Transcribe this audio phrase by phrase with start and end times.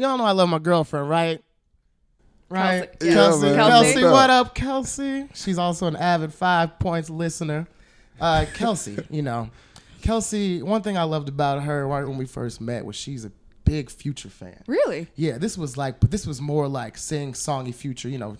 [0.00, 1.44] Y'all know I love my girlfriend, right?
[2.48, 3.06] Right, Kelsey.
[3.06, 3.46] Yeah, Kelsey.
[3.48, 3.54] man.
[3.56, 4.04] Kelsey, Kelsey.
[4.04, 5.28] what up, Kelsey?
[5.34, 7.68] She's also an avid Five Points listener.
[8.18, 9.50] Uh, Kelsey, you know,
[10.00, 10.62] Kelsey.
[10.62, 13.32] One thing I loved about her right when we first met was she's a
[13.66, 14.62] big Future fan.
[14.66, 15.08] Really?
[15.16, 18.08] Yeah, this was like, but this was more like sing songy Future.
[18.08, 18.38] You know,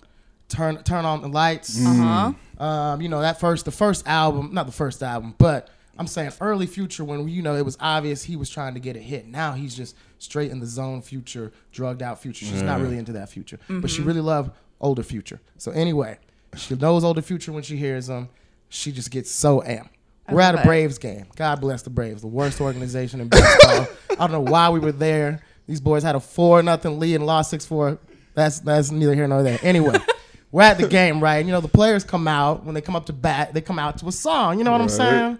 [0.49, 1.79] turn turn on the lights.
[1.79, 2.65] Uh huh.
[2.65, 6.31] Um, you know that first, the first album, not the first album, but I'm saying
[6.39, 9.27] early Future when you know it was obvious he was trying to get a hit.
[9.27, 11.01] Now he's just straight in the zone.
[11.01, 12.45] Future, drugged out Future.
[12.45, 15.41] She's not really into that Future, but she really loved older Future.
[15.57, 16.17] So anyway,
[16.55, 18.29] she knows older Future when she hears him.
[18.69, 19.89] She just gets so amped.
[20.29, 20.63] We're at a.
[20.63, 21.25] Braves game.
[21.35, 23.87] God bless the Braves, the worst organization in baseball.
[24.11, 25.41] I don't know why we were there.
[25.67, 27.99] These boys had a four nothing lead and lost six four.
[28.33, 29.59] That's that's neither here nor there.
[29.61, 29.97] Anyway,
[30.51, 31.45] we're at the game, right?
[31.45, 33.53] You know, the players come out when they come up to bat.
[33.53, 34.57] They come out to a song.
[34.57, 35.37] You know what I'm saying?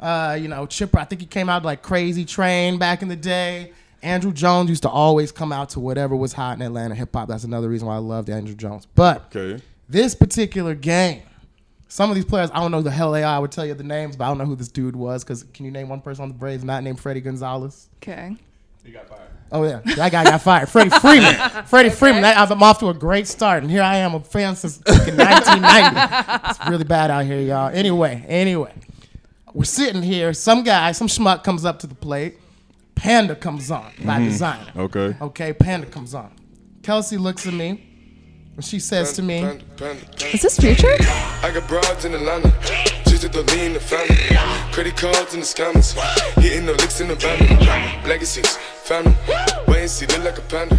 [0.00, 0.98] Uh, you know, Chipper.
[0.98, 3.72] I think he came out like Crazy Train back in the day.
[4.02, 7.26] Andruw Jones used to always come out to whatever was hot in Atlanta hip hop.
[7.28, 8.86] That's another reason why I loved Andruw Jones.
[8.94, 9.62] But Okay.
[9.88, 11.22] this particular game,
[11.88, 13.36] some of these players, I don't know who the hell they are.
[13.36, 15.24] I would tell you the names, but I don't know who this dude was.
[15.24, 17.88] Because can you name one person on the Braves not named Fredi Gonzalez?
[18.02, 18.36] Okay.
[18.84, 19.20] He got fired.
[19.52, 20.68] Oh yeah, that guy got fired.
[20.68, 21.34] Freddie Freeman.
[21.66, 22.22] Freddie Freeman.
[22.22, 26.48] That, I'm off to a great start, and here I am, a fan since 1990.
[26.50, 27.68] It's really bad out here, y'all.
[27.68, 28.72] Anyway, anyway,
[29.54, 30.34] we're sitting here.
[30.34, 32.38] Some guy, some schmuck, comes up to the plate.
[32.96, 34.28] Panda comes on by mm-hmm.
[34.28, 34.76] Desiigner.
[34.76, 35.16] Okay.
[35.20, 36.32] Okay, Panda comes on.
[36.82, 37.82] Kelsey looks at me,
[38.56, 40.34] and she says to me, Panda, panda, panda.
[40.34, 40.94] Is this future?
[41.00, 42.52] I got broads in Atlanta.
[43.06, 44.16] Just to lean the family.
[44.72, 45.94] Credit cards in the scammers.
[46.42, 48.08] Hitting the licks in the van.
[48.08, 49.14] Legacies, family.
[49.68, 50.76] Wait and see, look like a panda.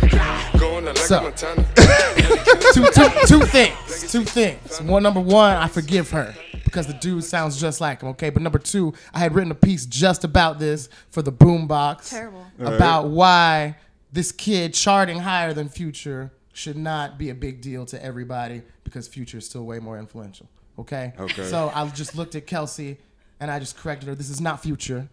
[0.59, 1.19] Going like So.
[1.19, 1.65] a Montana.
[2.73, 4.11] two, two, two things.
[4.11, 4.81] Two things.
[4.81, 6.35] One, number one, I forgive her
[6.75, 8.09] because the dude sounds just like him.
[8.09, 12.09] Okay, but number two, I had written a piece just about this for the Boombox.
[12.09, 12.45] Terrible.
[12.59, 13.77] About why
[14.11, 19.07] this kid charting higher than Future should not be a big deal to everybody because
[19.07, 20.49] Future is still way more influential.
[20.77, 21.13] Okay.
[21.17, 21.45] Okay.
[21.45, 22.97] So I just looked at Kelsey
[23.39, 24.15] and I just corrected her.
[24.15, 25.07] This is not Future.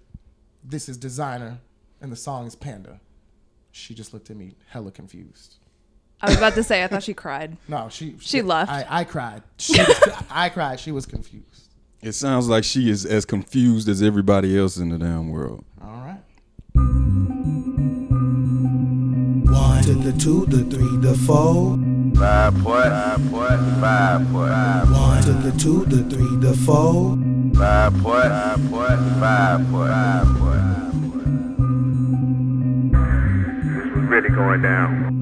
[0.64, 1.58] This is Desiigner,
[2.00, 2.98] and the song is Panda.
[3.70, 5.58] She just looked at me hella confused.
[6.22, 6.84] I was about to say.
[6.84, 7.56] I thought she cried.
[7.68, 8.70] No, she She left.
[8.70, 9.42] I, I cried.
[9.58, 10.78] She was, I cried.
[10.80, 11.46] She was confused.
[12.00, 15.64] It sounds like she is as confused as everybody else in the damn world.
[15.80, 16.18] All right.
[19.52, 21.78] One to the two, the three, the four.
[22.16, 27.16] Five point, five point, five point, five One to the two, the three, the four.
[27.56, 30.62] five point, five point, five point, five point.
[32.92, 35.21] This was really going down.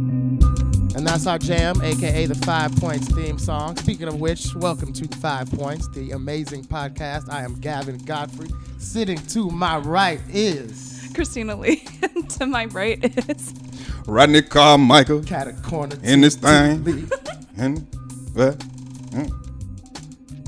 [1.00, 3.74] And that's our jam, aka the Five Points theme song.
[3.78, 7.30] Speaking of which, welcome to Five Points, the amazing podcast.
[7.30, 8.50] I am Gavin Godfrey.
[8.76, 11.86] Sitting to my right is Christina Lee.
[12.38, 13.54] to my right is
[14.06, 15.96] Rodney Carmichael Cat a Corner.
[16.02, 16.84] in this to- to thing.
[16.84, 17.04] Lee.
[17.56, 17.78] And
[18.34, 18.62] what?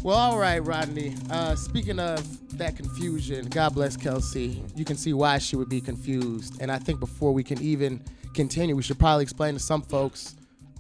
[0.02, 1.14] Well, all right, Rodney.
[1.30, 4.62] Uh, speaking of that confusion, God bless Kelsey.
[4.76, 6.60] You can see why she would be confused.
[6.60, 8.02] And I think before we can even
[8.34, 10.34] continue, we should probably explain to some folks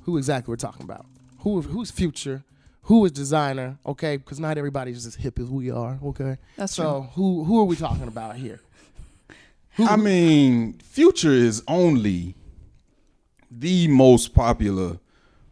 [0.04, 1.06] who exactly we're talking about.
[1.40, 2.44] Who who's future?
[2.86, 3.78] Who is Desiigner?
[3.86, 5.98] Okay, because not everybody's as hip as we are.
[6.04, 8.60] Okay, That's so who who are we talking about here?
[9.78, 12.34] I mean, Future is only
[13.50, 14.98] the most popular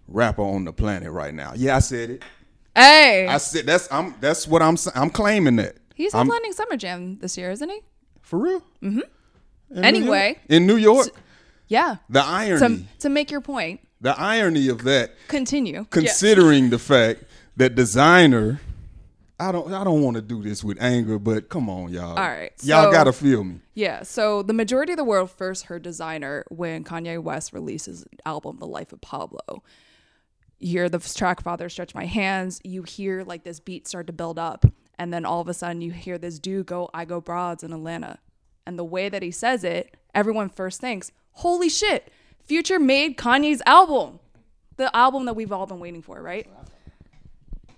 [0.08, 1.52] rapper on the planet right now.
[1.56, 2.22] Yeah, I said it.
[2.74, 3.26] Hey.
[3.28, 5.76] I said that's I'm that's what I'm I'm claiming that.
[5.94, 7.80] He's I'm, headlining Summer Jam this year, isn't he?
[8.22, 8.62] for real.
[8.82, 9.84] Mm-hmm.
[9.84, 10.38] Anyway.
[10.48, 11.08] in New York,
[11.68, 11.96] Yeah.
[12.08, 15.84] the To, irony, to make your point, the irony of that, continue.
[15.90, 17.24] considering the fact
[17.56, 18.60] that Desiigner.
[19.38, 19.72] I don't.
[19.72, 22.10] I don't want to do this with anger, but come on, y'all.
[22.10, 23.60] All right, y'all so- gotta feel me.
[23.74, 28.58] Yeah, so the majority of the world first heard Desiigner when Kanye West releases album
[28.58, 29.62] The Life of Pablo.
[30.58, 34.12] You hear the track Father Stretch My Hands, you hear like this beat start to
[34.12, 34.66] build up,
[34.98, 37.72] and then all of a sudden you hear this dude go, I go broads in
[37.72, 38.18] Atlanta.
[38.66, 42.12] And the way that he says it, everyone first thinks, holy shit,
[42.50, 44.18] Future made Kanye's album.
[44.76, 46.48] The album that we've all been waiting for, right?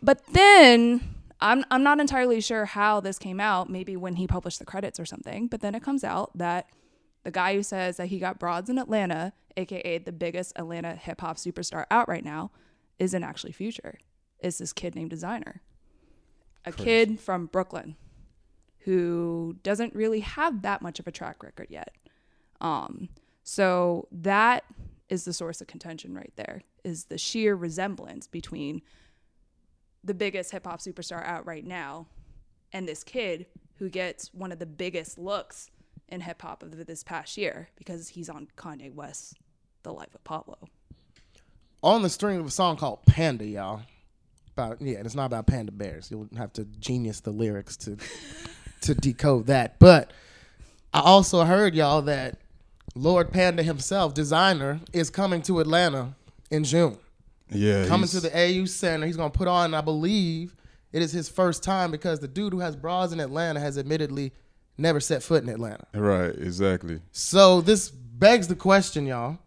[0.02, 3.68] But then I'm I'm not entirely sure how this came out.
[3.68, 5.46] Maybe when he published the credits or something.
[5.46, 6.70] But then it comes out that
[7.22, 11.20] the guy who says that he got broads in Atlanta, aka the biggest Atlanta hip
[11.20, 12.50] hop superstar out right now,
[12.98, 13.98] isn't actually Future.
[14.38, 15.60] It's this kid named Desiigner,
[16.64, 17.96] a kid from Brooklyn,
[18.86, 21.94] who doesn't really have that much of a track record yet.
[22.62, 23.10] Um,
[23.42, 24.64] so that
[25.08, 26.62] is the source of contention right there.
[26.84, 28.82] Is the sheer resemblance between
[30.04, 32.06] the biggest hip hop superstar out right now
[32.72, 33.46] and this kid
[33.78, 35.70] who gets one of the biggest looks
[36.08, 39.34] in hip hop of this past year because he's on Kanye West's
[39.82, 40.56] the life of Pablo.
[41.82, 43.82] On the string of a song called Panda, y'all.
[44.56, 46.10] About yeah, and it's not about panda bears.
[46.10, 47.96] You'll have to genius the lyrics to
[48.82, 49.78] to decode that.
[49.78, 50.12] But
[50.92, 52.41] I also heard y'all that
[52.94, 56.14] Lord Panda himself, Desiigner, is coming to Atlanta
[56.50, 56.98] in June.
[57.50, 59.06] Yeah, coming to the AU Center.
[59.06, 60.54] He's gonna put on, I believe,
[60.92, 64.32] it is his first time because the dude who has bras in Atlanta has admittedly
[64.76, 65.86] never set foot in Atlanta.
[65.94, 67.00] Right, exactly.
[67.12, 69.38] So this begs the question, y'all.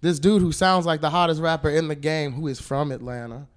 [0.00, 3.48] This dude who sounds like the hottest rapper in the game, who is from Atlanta,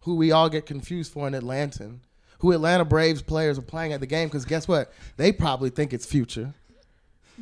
[0.00, 2.00] who we all get confused for an Atlantan,
[2.40, 4.92] who Atlanta Braves players are playing at the game because guess what?
[5.16, 6.52] They probably think it's future.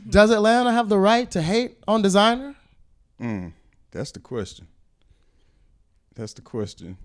[0.08, 2.54] Does Atlanta have the right to hate on Desiigner?
[3.20, 3.52] Mm,
[3.90, 4.66] that's the question.
[6.14, 6.96] That's the question.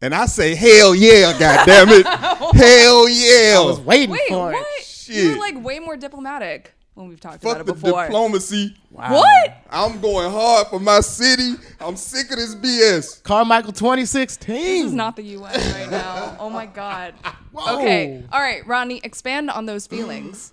[0.00, 3.58] And I say, hell yeah, God damn it, hell yeah.
[3.58, 4.66] I was waiting Wait, for what?
[4.78, 5.08] it.
[5.08, 8.04] You were like way more diplomatic when we've talked Fuck about the it before.
[8.04, 8.74] diplomacy.
[8.90, 9.56] What?
[9.70, 11.54] I'm going hard for my city.
[11.80, 13.22] I'm sick of this BS.
[13.22, 14.54] Carmichael 2016.
[14.54, 15.72] This is not the U.S.
[15.74, 16.36] right now.
[16.40, 17.14] Oh my God.
[17.52, 17.78] Whoa.
[17.78, 18.24] Okay.
[18.32, 20.52] All right, Ronnie, expand on those feelings.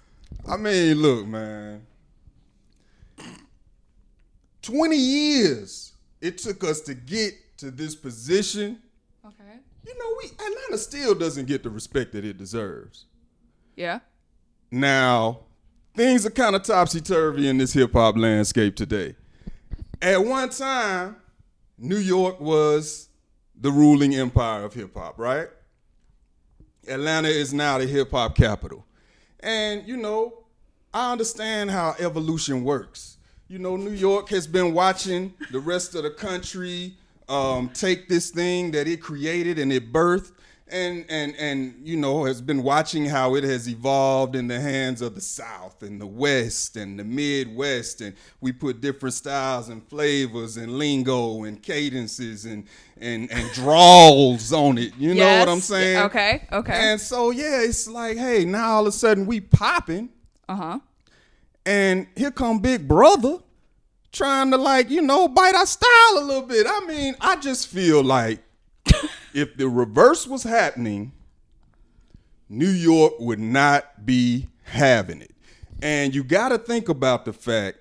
[0.49, 1.85] I mean, look, man.
[4.63, 8.79] 20 years it took us to get to this position.
[9.25, 9.59] Okay.
[9.85, 13.05] You know, we Atlanta still doesn't get the respect that it deserves.
[13.75, 13.99] Yeah.
[14.71, 15.41] Now,
[15.95, 19.15] things are kind of topsy turvy in this hip hop landscape today.
[20.01, 21.15] At one time,
[21.77, 23.09] New York was
[23.59, 25.47] the ruling empire of hip hop, right?
[26.87, 28.85] Atlanta is now the hip hop capital.
[29.41, 30.43] And, you know,
[30.93, 33.17] I understand how evolution works.
[33.47, 36.95] You know, New York has been watching the rest of the country
[37.27, 40.31] um, take this thing that it created and it birthed
[40.71, 45.01] and and and you know has been watching how it has evolved in the hands
[45.01, 49.85] of the South and the West and the Midwest, and we put different styles and
[49.87, 52.65] flavors and lingo and cadences and
[52.97, 54.93] and and drawls on it.
[54.97, 55.97] You know what I'm saying?
[56.05, 56.73] Okay, okay.
[56.73, 60.09] And so yeah, it's like, hey, now all of a sudden we popping,
[60.47, 60.79] Uh huh.
[61.65, 63.39] and here come Big Brother
[64.11, 66.65] trying to like you know bite our style a little bit.
[66.69, 68.39] I mean, I just feel like
[69.33, 71.11] if the reverse was happening,
[72.47, 75.35] New York would not be having it.
[75.81, 77.77] And you got to think about the fact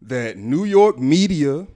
[0.00, 1.66] that New York media,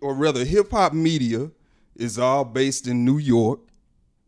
[0.00, 1.50] or rather hip hop media,
[1.94, 3.60] is all based in New York,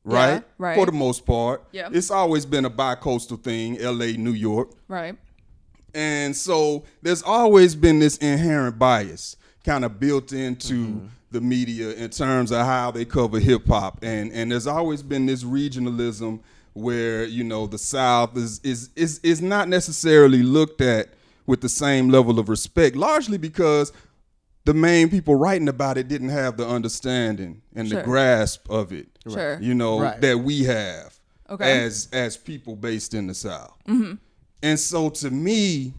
[0.04, 0.34] right?
[0.34, 0.76] Yeah, right.
[0.76, 1.64] For the most part.
[1.72, 1.90] Yeah.
[1.92, 4.70] It's always been a bi-coastal thing, LA, New York.
[4.88, 5.16] Right.
[5.94, 11.06] And so there's always been this inherent bias kind of built into mm-hmm.
[11.30, 13.98] The media in terms of how they cover hip hop.
[14.02, 16.40] And and there's always been this regionalism
[16.74, 21.08] where, you know, the South is is is is not necessarily looked at
[21.46, 23.92] with the same level of respect, largely because
[24.64, 27.98] the main people writing about it didn't have the understanding and Sure.
[28.00, 29.08] the grasp of it.
[29.26, 29.58] Sure.
[29.60, 30.20] You know, Right.
[30.20, 31.18] that we have
[31.50, 31.84] Okay.
[31.84, 33.74] as as people based in the South.
[33.88, 34.14] Mm-hmm.
[34.62, 35.94] And so to me,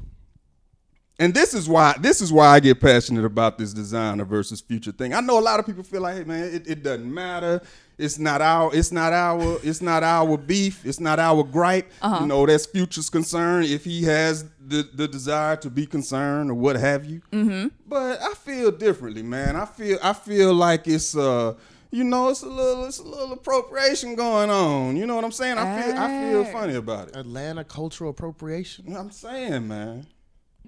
[1.20, 4.94] and this is why this is why I get passionate about this Desiigner versus future
[4.94, 5.14] thing.
[5.14, 7.62] I know a lot of people feel like, hey man, it, it doesn't matter.
[7.98, 10.86] It's not our it's not our it's not our beef.
[10.86, 11.92] It's not our gripe.
[12.22, 16.54] You know, that's future's concern if he has the, the desire to be concerned or
[16.54, 17.22] what have you.
[17.34, 17.68] Mm-hmm.
[17.86, 19.58] But I feel differently, man.
[19.58, 21.56] I feel I feel like it's uh
[21.92, 24.96] you know, it's a little it's a little appropriation going on.
[24.96, 25.58] You know what I'm saying?
[25.58, 27.18] I feel I feel funny about it.
[27.18, 28.96] Atlanta cultural appropriation.
[28.96, 30.08] I'm saying, man.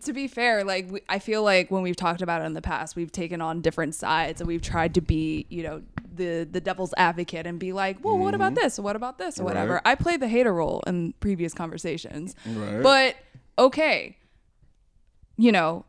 [0.03, 2.61] To be fair, like we, I feel like when we've talked about it in the
[2.61, 5.81] past, we've taken on different sides and we've tried to be, you know,
[6.13, 8.77] the the devil's advocate and be like, well, what about this?
[8.79, 9.39] What about this?
[9.39, 9.75] Or whatever.
[9.77, 9.85] Mm-hmm.
[9.87, 9.91] Right.
[9.91, 12.81] I played the hater role in previous conversations, Right.
[12.83, 13.15] but
[13.57, 14.17] okay,
[15.37, 15.85] you know,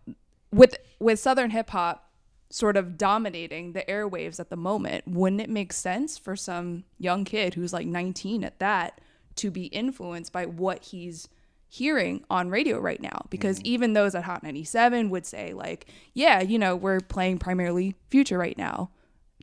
[0.53, 2.09] with with Southern hip hop
[2.51, 7.25] sort of dominating the airwaves at the moment, wouldn't it make sense for some young
[7.25, 9.01] kid who's like 19 at that
[9.37, 11.29] to be influenced by what he's
[11.73, 13.25] hearing on radio right now?
[13.31, 13.65] Because mm.
[13.65, 18.37] even those at Hot 97 would say, like, yeah, you know, we're playing primarily future
[18.37, 18.91] right now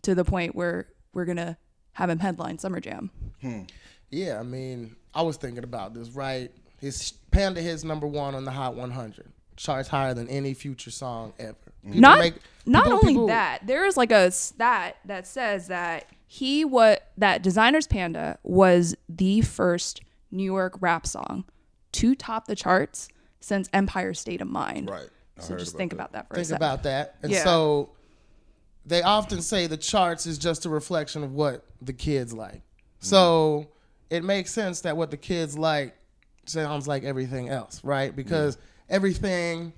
[0.04, 1.58] to the point where we're going to
[1.94, 3.10] have him headline Summer Jam.
[3.42, 3.64] Hmm.
[4.12, 6.52] Yeah, I mean, I was thinking about this, right?
[6.80, 11.34] His Panda hits number one on the Hot 100, charts higher than any future song
[11.40, 11.56] ever.
[11.84, 11.88] Mm.
[11.88, 12.36] People not make-
[12.68, 17.10] not people- only people- that there is like a stat that says that he what
[17.18, 21.44] that Desiigner's panda was the first new york rap song
[21.94, 25.10] to top the charts since empire state of mind Right.
[25.38, 25.96] I so just about think that.
[25.96, 26.48] about that for a second.
[26.48, 27.16] Think about that.
[27.24, 27.44] And Yeah.
[27.44, 27.90] so
[28.86, 32.56] they often say the charts is just a reflection of what the kids like.
[32.56, 33.06] Mm-hmm.
[33.06, 33.68] So
[34.10, 35.96] it makes sense that what the kids like
[36.46, 38.14] sounds like everything else, right?
[38.16, 38.58] Because
[38.90, 39.74] everything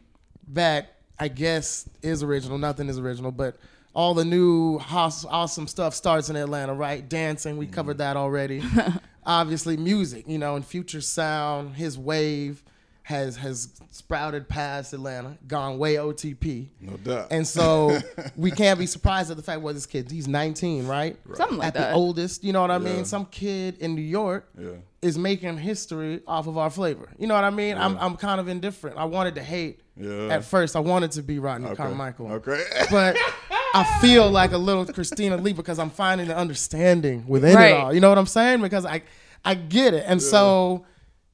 [0.49, 2.57] that I guess is original.
[2.57, 3.57] Nothing is original, but
[3.93, 7.07] all the new awesome stuff starts in Atlanta, right?
[7.07, 7.99] Dancing, we covered mm-hmm.
[7.99, 8.63] that already.
[9.25, 12.63] Obviously, music, you know, and future sound, his wave
[13.03, 16.67] has has sprouted past Atlanta, gone way OTP.
[16.79, 17.27] No doubt.
[17.31, 17.97] And so
[18.37, 21.17] we can't be surprised at the fact what this kid, he's 19, right?
[21.33, 21.79] Something like that.
[21.79, 21.89] at that.
[21.89, 22.93] the oldest, you know what I Yeah.
[22.95, 23.05] mean?
[23.05, 24.69] Some kid in New York Yeah.
[25.01, 27.09] is making history off of our flavor.
[27.17, 27.77] You know what I mean?
[27.77, 28.97] I'm I'm kind of indifferent.
[28.97, 30.27] I wanted to hate Yeah.
[30.29, 30.75] at first.
[30.75, 31.75] I wanted to be Rodney Okay.
[31.77, 32.31] Carmichael.
[32.33, 32.63] Okay.
[32.91, 33.17] But
[33.73, 37.71] I feel like a little Christina Lee because I'm finding the understanding within Right.
[37.71, 37.93] it all.
[37.93, 38.61] You know what I'm saying?
[38.61, 39.01] Because I
[39.45, 40.03] I get it.
[40.07, 40.85] And so,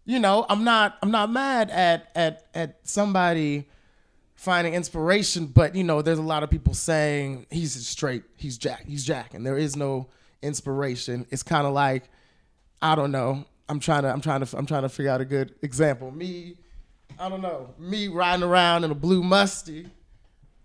[0.05, 3.67] you know, I'm not I'm not mad at at at somebody
[4.35, 8.85] finding inspiration, but you know, there's a lot of people saying he's straight, he's Jack,
[8.85, 10.07] he's Jack, and there is no
[10.43, 11.25] inspiration.
[11.31, 12.03] It's kind of like
[12.81, 13.45] I don't know.
[13.67, 16.11] I'm trying to I'm trying to I'm trying to figure out a good example.
[16.11, 16.55] Me,
[17.19, 17.73] I don't know.
[17.79, 19.87] Me riding around in a blue musty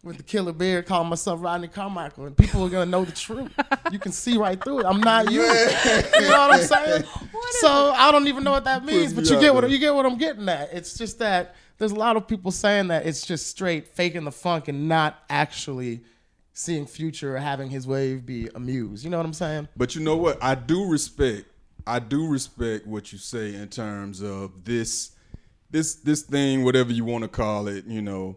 [0.02, 3.52] with the killer beard, calling myself Rodney Carmichael, and people are gonna know the truth.
[3.92, 4.87] You can see right through it.
[4.87, 5.42] I'm not you.
[5.42, 7.04] you know what I'm saying?
[7.61, 10.06] So I don't even know what that means, but you get what you get what
[10.06, 10.73] I'm getting at.
[10.73, 14.32] It's just that there's a lot of people saying that it's just straight faking the
[14.32, 16.02] funk and not actually
[16.52, 19.04] seeing future or having his wave be amused.
[19.04, 19.68] You know what I'm saying?
[19.76, 20.42] But you know what?
[20.42, 21.47] I do respect.
[21.87, 25.12] I do respect what you say in terms of this,
[25.71, 27.85] this, this thing, whatever you want to call it.
[27.87, 28.37] You know,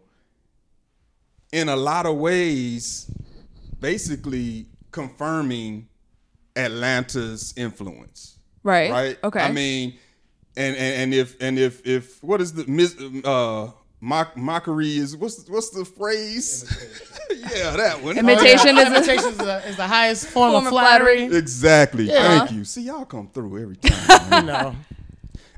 [1.55, 3.09] in a lot of ways,
[3.79, 5.87] basically confirming
[6.55, 8.37] Atlanta's influence.
[8.63, 8.91] Right.
[8.91, 9.17] Right.
[9.23, 9.39] Okay.
[9.39, 9.97] I mean,
[10.57, 13.71] and and, and if and if if what is the mis uh
[14.01, 16.65] mock, mockery is what's what's the phrase?
[17.31, 18.17] yeah, that one.
[18.17, 21.19] Imitation is Imitation is the, is the highest form, Form of of flattery.
[21.19, 21.37] flattery.
[21.37, 22.03] Exactly.
[22.05, 22.39] Yeah.
[22.39, 22.65] Thank you.
[22.65, 24.41] See, y'all come through every time.
[24.41, 24.75] You know.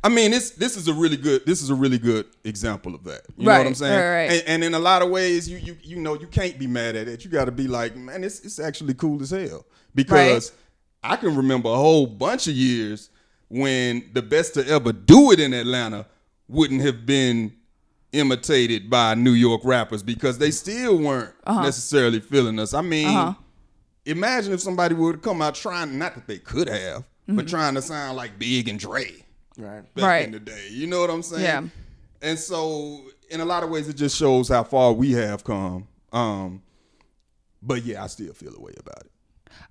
[0.08, 3.04] I mean, this this is a really good this is a really good example of
[3.04, 3.24] that.
[3.38, 4.00] You know Right, what I'm saying?
[4.00, 4.32] right, right.
[4.40, 6.96] And, and in a lot of ways, you you you know you can't be mad
[6.96, 7.26] at it.
[7.26, 10.54] You got to be like, man, it's it's actually cool as hell because
[11.04, 13.10] I can remember a whole bunch of years
[13.50, 16.06] when the best to ever do it in Atlanta
[16.48, 17.54] wouldn't have been
[18.14, 21.64] imitated by New York rappers because they still weren't Uh-huh.
[21.64, 22.74] necessarily feeling us.
[22.74, 23.36] I mean,
[24.06, 27.82] imagine if somebody would come out trying not that they could have, but trying to
[27.82, 29.12] sound like Big and Dre
[29.58, 29.94] Right.
[29.96, 30.26] back Right.
[30.26, 30.68] in the day.
[30.72, 31.44] You know what I'm saying?
[31.44, 31.64] Yeah.
[32.22, 35.88] And so, in a lot of ways, it just shows how far we have come.
[36.14, 36.62] Um,
[37.62, 39.12] but yeah, I still feel a way about it.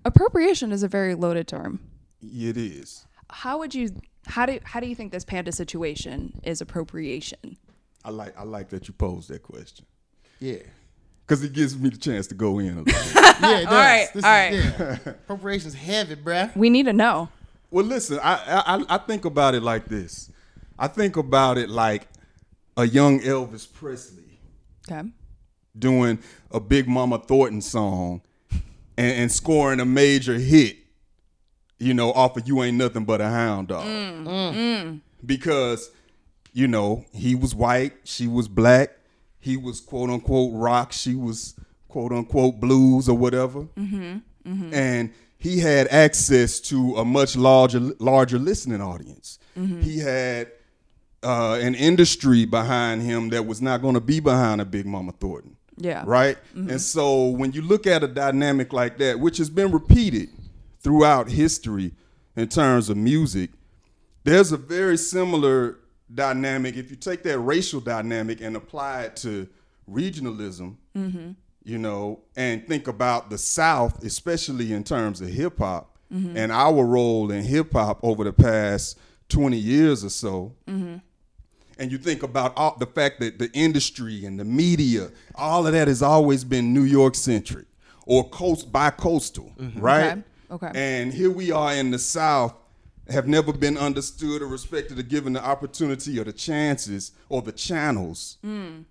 [0.04, 1.80] Appropriation is a very loaded term.
[2.22, 3.06] It is.
[3.30, 3.90] How would you
[4.26, 7.56] how do how do you think this panda situation is appropriation?
[8.04, 8.38] I like.
[8.38, 9.84] I like that you posed that question
[10.40, 10.58] Yeah.
[11.26, 12.84] because it gives me the chance to go in a little.
[12.84, 12.94] bit.
[13.40, 13.66] Yeah, it does.
[13.66, 14.98] All right, This all is- right.
[15.06, 15.12] yeah.
[15.12, 16.56] Appropriation's heavy, bruh.
[16.56, 17.28] We need to know.
[17.70, 18.18] Well, listen.
[18.22, 20.30] I, I I think about it like this.
[20.78, 22.08] I think about it like
[22.76, 24.22] a young Elvis Presley
[24.90, 25.08] Okay.
[25.76, 26.18] doing
[26.50, 28.20] a Big Mama Thornton song
[28.96, 30.76] and, and scoring a major hit,
[31.78, 33.84] you know, off of You Ain't Nothing But a Hound Dog.
[33.86, 34.54] Mm, mm.
[34.54, 35.00] Mm.
[35.24, 35.90] Because,
[36.52, 38.90] you know, he was white, she was black,
[39.40, 41.54] he was quote unquote rock, she was
[41.88, 43.62] quote unquote blues or whatever.
[43.62, 44.74] Mm-hmm, mm-hmm.
[44.74, 49.38] And he had access to a much larger larger listening audience.
[49.56, 49.80] Mm-hmm.
[49.82, 50.50] He had
[51.22, 55.12] uh, an industry behind him that was not going to be behind a Big Mama
[55.12, 55.56] Thornton.
[55.78, 56.04] Yeah.
[56.06, 56.38] Right?
[56.54, 56.70] Mm-hmm.
[56.70, 60.30] And so when you look at a dynamic like that, which has been repeated
[60.80, 61.92] throughout history
[62.34, 63.50] in terms of music,
[64.24, 65.78] there's a very similar
[66.12, 66.76] dynamic.
[66.76, 69.48] If you take that racial dynamic and apply it to
[69.90, 71.32] regionalism, mm-hmm.
[71.66, 76.36] You know, and think about the South, especially in terms of hip hop mm-hmm.
[76.36, 78.96] and our role in hip hop over the past
[79.30, 80.54] 20 years or so.
[80.68, 80.98] Mm-hmm.
[81.78, 85.72] And you think about all, the fact that the industry and the media, all of
[85.72, 87.66] that has always been New York centric
[88.06, 89.80] or coast by coastal, mm-hmm.
[89.80, 90.12] right?
[90.12, 90.22] Okay.
[90.48, 90.70] Okay.
[90.72, 92.54] And here we are in the South,
[93.10, 97.52] have never been understood or respected or given the opportunity or the chances or the
[97.52, 98.84] channels mm.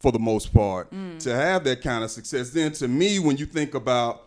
[0.00, 0.90] For the most part
[1.20, 2.50] to have that kind of success.
[2.50, 4.22] Then to me, when you think about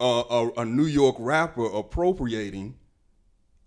[0.00, 2.74] uh, a, a New York rapper appropriating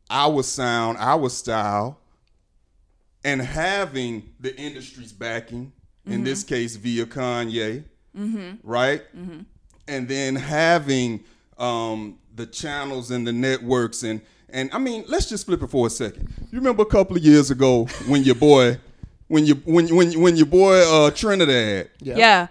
[0.10, 2.00] our sound, our style,
[3.24, 5.72] and having the industry's backing,
[6.05, 7.83] in this case via Kanye,
[8.63, 9.01] right?
[9.88, 11.24] And then having
[11.57, 15.88] um, the channels and the networks and and I mean, let's just flip it for
[15.88, 16.31] a second.
[16.51, 18.77] You remember a couple of years ago when your boy,
[19.34, 22.48] when you when when when your boy uh, Trinidad, Yeah.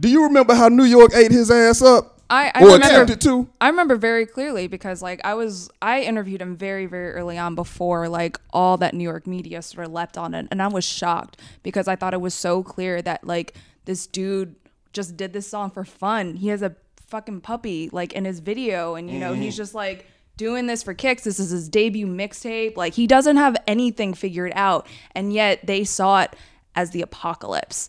[0.00, 2.20] do you remember how New York ate his ass up?
[2.30, 3.48] I, I or remember attempted to?
[3.60, 7.54] I remember very clearly because like I was I interviewed him very very early on
[7.54, 10.84] before like all that New York media sort of leapt on it and I was
[10.84, 13.54] shocked because I thought it was so clear that like
[13.84, 14.56] this dude
[14.94, 16.36] just did this song for fun.
[16.36, 16.74] He has a
[17.06, 20.94] fucking puppy like in his video, and you know he's just like doing this for
[20.94, 21.24] kicks.
[21.24, 22.76] This is his debut mixtape.
[22.76, 26.34] Like he doesn't have anything figured out, and yet they saw it
[26.76, 27.88] as the apocalypse.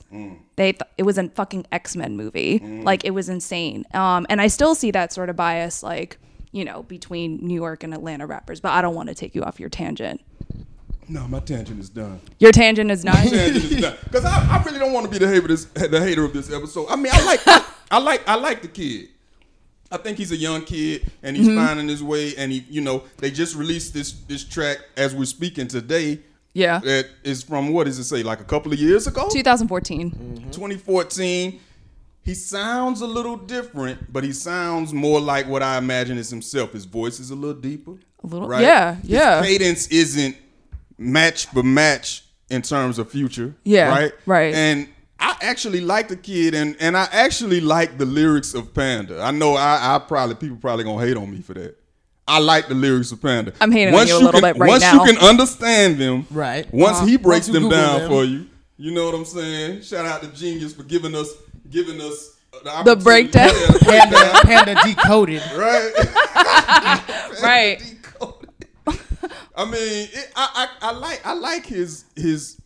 [0.56, 2.60] They th- it was a fucking X Men movie.
[2.60, 3.86] Like it was insane.
[3.94, 6.18] Um, and I still see that sort of bias, like
[6.52, 8.60] you know, between New York and Atlanta rappers.
[8.62, 10.22] But I don't want to take you off your tangent.
[11.08, 12.20] No, my tangent is done.
[12.40, 13.22] Your tangent is not.
[13.24, 16.34] Because I, I really don't want to be the hater, of this, the hater of
[16.34, 16.88] this episode.
[16.90, 19.10] I mean, I like, I, I like, I like the kid.
[19.96, 21.66] I think he's a young kid and he's mm-hmm.
[21.66, 22.36] finding his way.
[22.36, 26.20] And he, you know, they just released this this track as we're speaking today.
[26.54, 26.80] yeah.
[26.80, 28.22] That is from what does it say?
[28.22, 30.12] Like a couple of years ago, 2014.
[30.12, 30.52] Mm-hmm.
[30.52, 31.60] 2014.
[32.24, 36.74] He sounds a little different, but he sounds more like what I imagine is himself.
[36.74, 37.92] His voice is a little deeper.
[38.24, 38.64] A little- right?
[38.64, 39.42] yeah, His yeah.
[39.44, 40.36] cadence isn't
[40.98, 43.56] match for match in terms of future.
[43.64, 44.12] Yeah, Right?
[44.26, 44.54] right.
[44.56, 44.88] And
[45.20, 49.22] I actually like the kid and, and I actually like the lyrics of Panda.
[49.22, 51.78] I know I, I probably people probably gonna hate on me for that.
[52.28, 53.54] I like the lyrics of Panda.
[53.62, 55.04] I'm hating on you a little can, bit right once now.
[55.06, 56.72] you can understand them, Right.
[56.74, 58.10] Once he breaks Once them Google down them.
[58.10, 59.82] for you, you know what I'm saying?
[59.84, 61.30] Shout out to Genius for giving us
[61.70, 63.50] giving us uh, the, The breakdown.
[63.50, 65.42] Yeah, the Panda, breakdown, Panda decoded.
[65.56, 65.92] right?
[67.44, 67.80] Right.
[67.80, 68.50] Decoded.
[69.58, 72.60] I mean, it, I, I I like I like his his.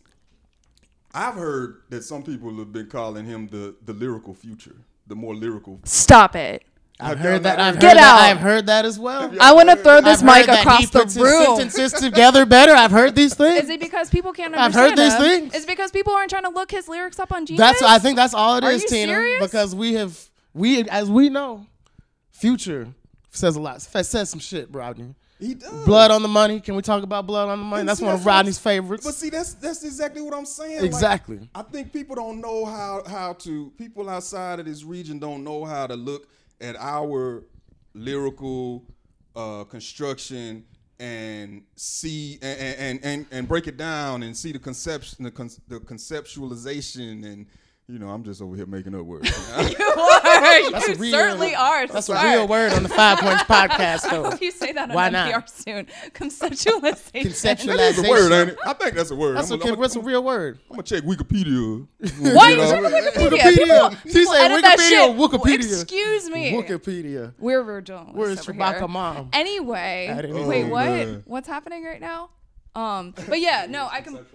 [1.14, 4.76] I've heard that some people have been calling him the the lyrical future,
[5.06, 5.80] the more lyrical.
[5.84, 6.64] Stop it.
[7.02, 7.56] I've Have heard that.
[7.58, 8.02] not I've heard heard Get that.
[8.02, 8.20] out.
[8.20, 9.32] I've heard that as well.
[9.40, 11.56] I want to throw this I've mic heard that across he the puts his room.
[11.56, 12.72] sentences together better.
[12.72, 13.64] I've heard these things.
[13.64, 14.84] Is it because people can't understand?
[14.84, 15.20] I've heard these him?
[15.40, 15.54] things.
[15.54, 17.58] Is it because people aren't trying to look his lyrics up on Genius?
[17.58, 19.12] That's I think that's all it Are is, you Tina.
[19.14, 19.42] serious?
[19.42, 21.66] Because we have we as we know,
[22.32, 22.88] Future
[23.30, 23.80] says a lot.
[23.80, 25.14] Says some shit, Rodney.
[25.40, 25.86] He does.
[25.86, 26.60] Blood on the money.
[26.60, 27.80] Can we talk about blood on the money?
[27.80, 29.04] And That's see, one of Rodney's favorites.
[29.06, 30.76] But see, that's that's exactly what I'm saying.
[30.76, 31.48] Like, Exactly.
[31.54, 33.72] I think people don't know how how to.
[33.78, 36.28] People outside of this region don't know how to look
[36.60, 37.42] at our
[37.94, 38.84] lyrical
[39.34, 40.64] uh, construction
[40.98, 45.48] and see and, and and and break it down and see the conception, the, con-
[45.68, 47.46] the conceptualization, and
[47.90, 49.28] you know, I'm just over here making up words.
[49.58, 50.70] you are.
[50.70, 51.86] That's you a real- certainly are.
[51.86, 54.30] That's a real word on the Five Points podcast, I though.
[54.30, 55.50] hope you say that on Why NPR not?
[55.50, 55.86] soon.
[56.12, 57.22] Conceptualization.
[57.22, 58.58] Conceptual- That's a word, ain't it?
[58.64, 59.36] I think that's a word.
[59.36, 60.58] That's, I'm, a, gonna- that's a real word.
[60.70, 61.86] I'm gonna check Wikipedia.
[61.98, 62.70] Why You are you know?
[62.70, 63.38] checking Wikipedia?
[63.40, 63.90] Wikipedia.
[63.90, 65.82] People, She said Wikipedia Wikipedia?
[65.82, 66.52] Excuse me.
[66.52, 67.34] Wikipedia.
[67.38, 67.80] We're we're
[68.12, 68.88] Where's over Chewbacca here.
[68.88, 69.30] mom?
[69.32, 70.64] Anyway, At wait, rate.
[70.64, 70.84] what?
[70.86, 71.22] man.
[71.26, 72.30] What's happening right now?
[72.74, 74.18] Um, but yeah, no, I can.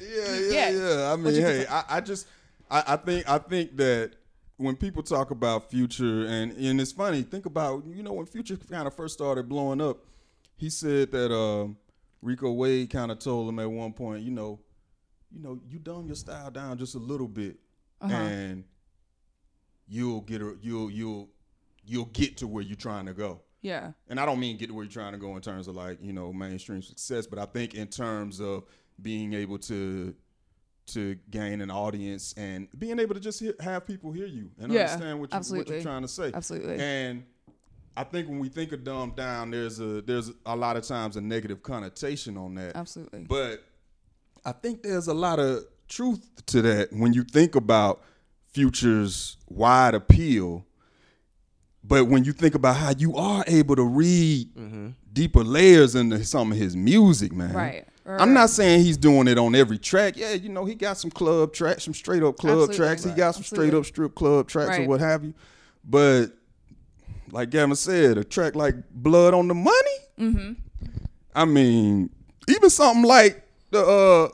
[0.00, 0.08] Yeah,
[0.38, 0.70] yeah, Yeah.
[0.70, 1.12] yeah.
[1.12, 2.26] I mean, hey, I, I just,
[2.70, 4.12] I, I think, I think that
[4.56, 8.56] when people talk about Future, and and it's funny, think about, you know, when Future
[8.56, 10.04] kind of first started blowing up,
[10.56, 11.76] he said that um,
[12.22, 14.60] Rico Wade kind of told him at one point, you know,
[15.32, 17.56] you know, you dumb your style down just a little bit,
[18.02, 18.64] and
[19.88, 21.28] you'll get, a, you'll, you'll,
[21.84, 23.92] you'll get to where you're trying to go Yeah.
[24.08, 25.98] and I don't mean get to where you're trying to go in terms of like
[26.02, 28.64] you know mainstream success, but I think in terms of
[29.00, 30.14] being able to
[30.86, 34.72] to gain an audience and being able to just hear, have people hear you and
[34.72, 36.32] Yeah, understand what, you, what you're trying to say.
[36.34, 36.78] Absolutely.
[36.78, 37.24] And
[37.96, 41.16] I think when we think of dumb down, there's a there's a lot of times
[41.16, 42.76] a negative connotation on that.
[42.76, 43.20] Absolutely.
[43.20, 43.62] But
[44.44, 48.02] I think there's a lot of truth to that when you think about
[48.52, 50.64] Future's wide appeal.
[51.82, 54.88] But when you think about how you are able to read mm-hmm.
[55.12, 57.52] deeper layers into some of his music, man.
[57.52, 57.86] Right.
[58.18, 60.16] I'm not saying he's doing it on every track.
[60.16, 62.76] Yeah, you know, he got some club tracks, some straight up club Absolutely.
[62.76, 63.04] tracks.
[63.04, 65.34] He got some straight up strip club tracks or what have you.
[65.84, 66.28] But
[67.30, 69.76] like Gavin said, a track like Blood on the Money.
[70.18, 70.52] Mm-hmm.
[71.34, 72.10] I mean,
[72.48, 74.28] even something like the uh,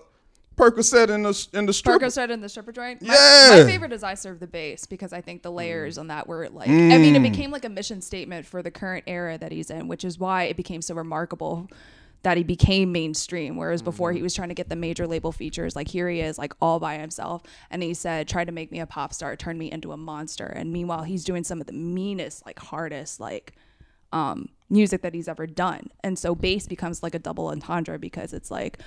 [0.56, 2.00] Percocet in the in the strip.
[2.00, 3.02] Percocet in the stripper joint.
[3.02, 3.62] My, Yeah.
[3.62, 6.48] my favorite is I Serve the Base because I think the layers on that were
[6.48, 9.70] like, I mean, it became like a mission statement for the current era that he's
[9.70, 11.68] in, which is why it became so remarkable
[12.26, 13.54] that he became mainstream.
[13.54, 16.38] Whereas before he was trying to get the major label features, like here he is,
[16.38, 17.44] like all by himself.
[17.70, 20.46] And he said, try to make me a pop star, turn me into a monster.
[20.46, 23.52] And meanwhile, he's doing some of the meanest, like hardest, like,
[24.12, 25.88] um, music that he's ever done.
[26.02, 28.80] And so bass becomes like a double entendre because it's like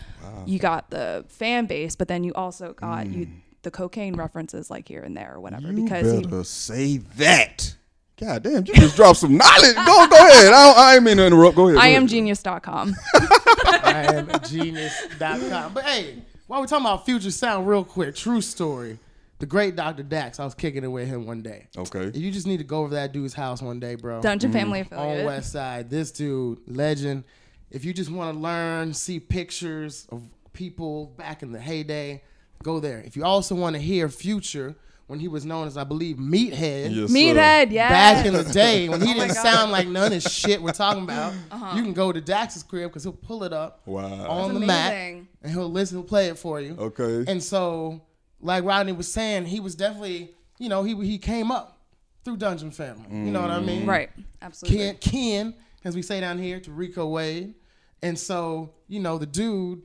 [0.45, 3.29] you got the fan base, but then you also got you
[3.61, 5.71] the cocaine references like here and there or whatever.
[5.71, 7.77] You because he, say that.
[8.19, 9.75] God damn, you just dropped some knowledge.
[9.75, 10.53] Go, go ahead.
[10.53, 11.55] I, don't, I ain't mean to interrupt.
[11.55, 11.75] Go ahead.
[11.75, 12.01] go I ahead.
[12.01, 12.95] am genius.com.
[13.15, 15.73] I am genius.com.
[15.73, 16.15] But hey,
[16.47, 18.99] while we're talking about future sound, real quick, true story.
[19.39, 20.03] The great Dr.
[20.03, 21.67] Dax, I was kicking it with him one day.
[21.77, 22.11] Okay.
[22.13, 24.21] You just need to go over that dude's house one day, bro.
[24.21, 24.59] Dungeon mm-hmm.
[24.59, 25.23] Family on.
[25.23, 25.89] West Side.
[25.89, 27.23] This dude, legend.
[27.71, 32.21] If you just want to learn, see pictures of people back in the heyday,
[32.63, 32.99] go there.
[32.99, 34.75] If you also want to hear Future
[35.09, 36.95] when he was known as, I believe, Meathead.
[36.95, 37.11] Yes.
[37.11, 37.89] Meathead, yeah.
[37.89, 39.37] Back in the day when he Oh didn't God.
[39.43, 41.75] sound like none of this shit we're talking about, uh-huh.
[41.75, 44.03] you can go to Dax's crib because he'll pull it up Wow.
[44.29, 45.27] on the That's Mac amazing.
[45.41, 46.75] and he'll listen, he'll play it for you.
[46.77, 47.25] Okay.
[47.27, 48.03] And so,
[48.39, 51.79] like Rodney was saying, he was definitely, you know, he he came up
[52.23, 53.07] through Dungeon Family.
[53.09, 53.79] You know what I mean?
[53.81, 53.89] Mm-hmm.
[53.89, 54.09] Right.
[54.43, 54.77] Absolutely.
[54.77, 55.53] Ken, Ken,
[55.85, 57.55] as we say down here, to Rico Wade.
[58.03, 59.81] And so, you know, the dude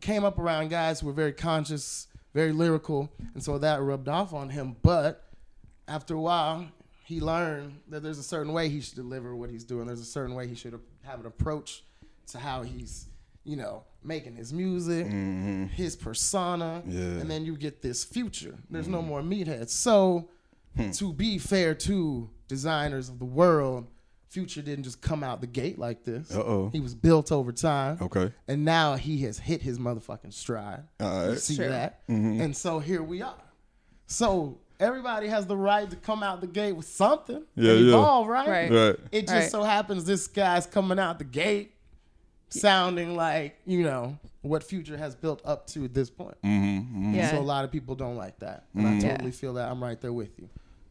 [0.00, 4.32] came up around guys who were very conscious, very lyrical, and so that rubbed off
[4.32, 4.76] on him.
[4.82, 5.24] But
[5.88, 6.66] after a while,
[7.04, 9.86] he learned that there's a certain way he should deliver what he's doing.
[9.86, 11.82] There's a certain way he should have an approach
[12.28, 13.06] to how he's,
[13.44, 15.66] you know, making his music, mm-hmm.
[15.66, 17.00] his persona, Yeah.
[17.00, 18.56] and then you get this future.
[18.70, 19.08] There's no mm-hmm.
[19.08, 19.70] more meatheads.
[19.70, 20.28] So,
[20.76, 20.90] hmm.
[20.92, 23.86] to be fair to Desiigners of the world,
[24.30, 26.34] Future didn't just come out the gate like this.
[26.34, 26.70] Uh-oh.
[26.72, 27.98] He was built over time.
[28.00, 28.32] Okay.
[28.46, 30.84] And now he has hit his motherfucking stride.
[31.00, 31.68] All You see True.
[31.68, 32.06] that?
[32.06, 32.40] Mm-hmm.
[32.40, 33.42] And so here we are.
[34.06, 37.42] So everybody has the right to come out the gate with something.
[37.56, 37.88] Yeah, and yeah.
[37.88, 38.48] evolve, right?
[38.48, 38.70] Right.
[38.70, 38.96] Right.
[39.10, 39.50] It just Right.
[39.50, 41.74] so happens this guy's coming out the gate
[42.50, 46.36] sounding like, you know, what Future has built up to at this point.
[46.44, 47.14] Mm-hmm, mm-hmm.
[47.16, 47.32] Yeah.
[47.32, 48.66] So a lot of people don't like that.
[48.76, 49.00] And I mm-hmm.
[49.00, 49.10] Yeah.
[49.10, 49.68] totally feel that.
[49.68, 50.48] I'm right there with you.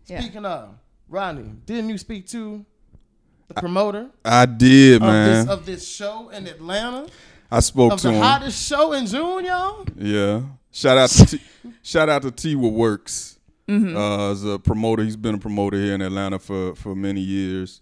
[0.07, 0.19] Yeah.
[0.19, 0.75] Speaking of,
[1.07, 2.65] Rodney, didn't you speak to
[3.49, 5.45] the promoter I did, of man.
[5.45, 7.07] this of this show in Atlanta?
[7.51, 8.21] I spoke Of to the him.
[8.21, 9.83] hottest show in June, y'all?
[9.97, 10.41] Yeah.
[10.71, 11.41] Shout out to T-
[11.81, 13.37] shout out to Tiwa Works.
[13.67, 13.95] Mm-hmm.
[13.97, 17.81] Uh, as a promoter, he's been a promoter here in Atlanta for for many years.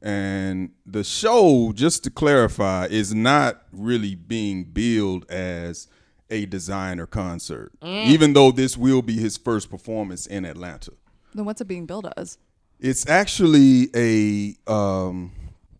[0.00, 5.88] And the show, just to clarify, is not really being billed as
[6.30, 8.06] a Desiigner concert, Mm.
[8.06, 10.92] even though this will be his first performance in Atlanta.
[11.34, 12.38] Then what's it being billed as?
[12.80, 15.32] It's actually a um,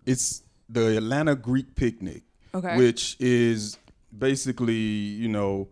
[0.05, 2.23] it's the Atlanta Greek Picnic,
[2.55, 2.77] Okay.
[2.77, 3.79] which is
[4.17, 5.69] basically you know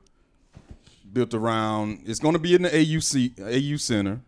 [1.13, 2.03] built around.
[2.07, 4.21] It's going to be in the AUC AU Center,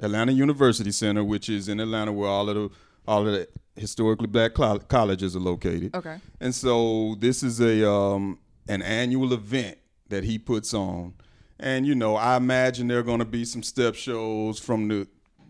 [0.00, 2.70] Atlanta University Center, which is in Atlanta, where all of the
[3.06, 5.94] all of the historically black col- colleges are located.
[5.94, 6.18] Okay.
[6.40, 8.38] And so this is a um,
[8.68, 9.76] an annual event
[10.08, 11.12] that he puts on,
[11.60, 15.06] and you know I imagine there are going to be some step shows from the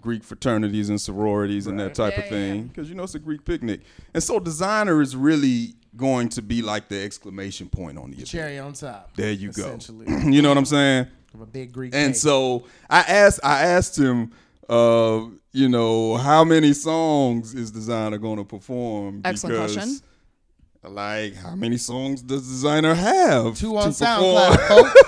[0.06, 3.18] Greek fraternities and sororities and that type Yeah, of thing because you know it's a
[3.18, 3.80] Greek picnic,
[4.14, 8.28] and so Desiigner is really going to be like the exclamation point on the event.
[8.28, 9.10] Cherry on top.
[9.16, 9.78] There you go.
[10.34, 11.08] You know what I'm saying?
[11.34, 12.20] Of a big Greek And cake.
[12.22, 14.30] so I asked I asked him,
[14.68, 19.22] uh, you know, how many songs is Desiigner going to perform?
[19.24, 20.00] Excellent Because, question.
[20.88, 23.58] Like, how many songs does Desiigner have?
[23.58, 24.54] two on perform?
[24.54, 24.92] SoundCloud.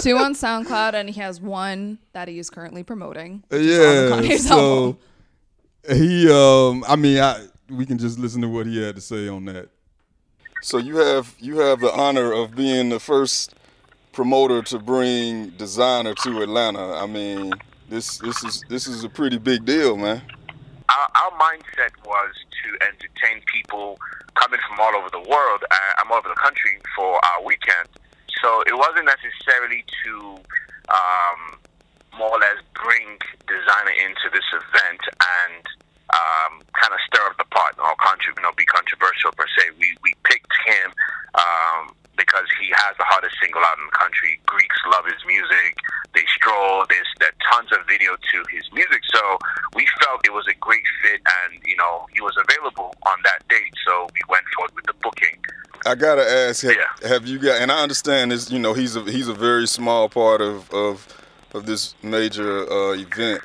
[0.00, 3.44] Two on SoundCloud, and he has one that he is currently promoting.
[3.50, 4.36] yeah.
[4.38, 4.96] So
[5.84, 5.98] album.
[5.98, 9.28] he, um, I mean, I we can just listen to what he had to say
[9.28, 9.68] on that.
[10.62, 13.54] So you have you have the honor of being the first
[14.12, 16.94] promoter to bring Desiigner to Atlanta.
[16.94, 17.52] I mean,
[17.90, 20.22] this this is this is a pretty big deal, man.
[20.88, 23.98] our, our mindset was to entertain people
[24.34, 27.88] coming from all over the world, uh, all over the country for our weekend.
[28.42, 30.40] So it wasn't necessarily to
[30.88, 31.40] um,
[32.16, 35.64] more or less bring Desiigner into this event and
[36.10, 39.70] um, kind of stir up the pot or contri- you know, be controversial per se.
[39.78, 40.92] We, we picked him
[41.34, 44.38] um, because he has the hottest single out in the country.
[44.44, 45.72] Greeks love his music.
[46.14, 46.84] They stroll.
[46.88, 49.00] There's there are tons of video to his music.
[49.08, 49.38] So
[49.74, 53.40] we felt it was a great fit, and you know he was available on that
[53.48, 53.72] date.
[53.86, 55.40] So we went forward with the booking.
[55.86, 57.08] I gotta ask, have, Yeah.
[57.08, 57.62] have you got?
[57.62, 58.50] And I understand this.
[58.50, 61.08] You know, he's a he's a very small part of of,
[61.54, 63.40] of this major uh, event.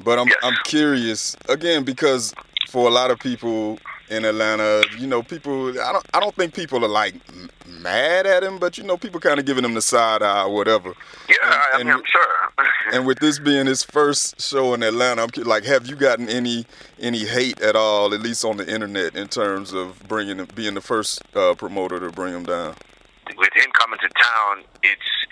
[0.00, 0.38] But I'm Yes.
[0.44, 2.32] I'm curious again because
[2.70, 3.78] for a lot of people
[4.14, 7.14] in Atlanta, you know, people I don't I don't think people are like
[7.80, 10.54] mad at him, but you know, people kind of giving him the side eye or
[10.54, 10.92] whatever.
[11.28, 12.24] Yeah, And- I and mean, I'm sure.
[12.92, 16.66] And with this being his first show in Atlanta, I'm like, have you gotten any
[17.00, 20.74] any hate at all, at least on the internet, in terms of bringing him- being
[20.74, 22.74] the first uh, promoter to bring him down?
[23.38, 25.23] with him coming to town, it's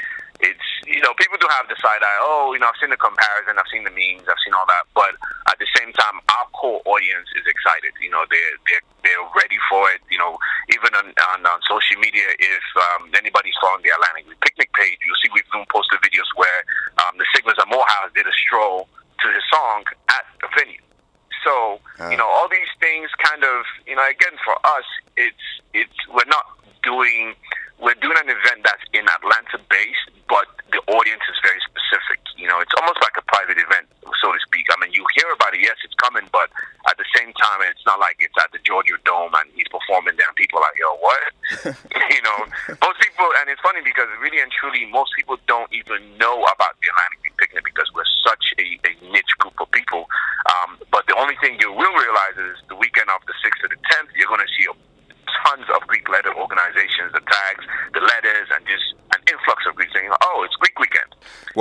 [0.43, 2.19] it's you know people do have the side eye.
[2.27, 4.85] Oh, you know I've seen the comparison, I've seen the memes, I've seen all that.
[4.93, 5.15] But
[5.49, 7.95] at the same time, our core audience is excited.
[8.03, 10.03] You know they're they're they're ready for it.
[10.11, 10.35] You know
[10.75, 15.19] even on on, on social media, if um, anybody's following the Atlantic Picnic page, you'll
[15.23, 16.61] see we've even posted videos where
[17.07, 18.91] um, the Sigmas at Morehouse did a stroll
[19.23, 20.83] to his song at the venue.
[21.47, 21.79] So
[22.11, 26.27] you know all these things kind of you know again for us it's it's we're
[26.27, 26.47] not
[26.83, 27.35] doing
[27.83, 32.23] we're doing an event that's in Atlanta based, but the audience is very specific.
[32.39, 33.91] You know, it's almost like a private event,
[34.23, 34.71] so to speak.
[34.71, 36.49] I mean, you hear about it, yes, it's coming, but
[36.87, 40.15] at the same time, it's not like it's at the Georgia Dome and he's performing
[40.15, 41.23] there, and people are like, yo, what?
[42.15, 42.39] you know,
[42.79, 46.79] most people, and it's funny because really and truly, most people don't even know about
[46.79, 48.79] the Atlantic Picnic because we're such a
[52.13, 54.67] realize is the weekend of the 6th to the 10th, you're going to see
[55.45, 57.65] tons of Greek letter organizations, the tags,
[57.95, 58.85] the letters, and just
[59.17, 61.09] an influx of Greeks saying, oh, it's Greek weekend.